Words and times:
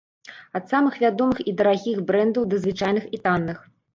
Ад 0.59 0.63
самых 0.71 0.95
вядомых 1.03 1.41
і 1.51 1.53
дарагіх 1.59 2.01
брэндаў 2.09 2.49
да 2.53 2.61
звычайных 2.63 3.05
і 3.19 3.23
танных. 3.29 3.63